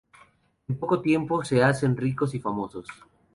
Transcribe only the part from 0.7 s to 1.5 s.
poco tiempo,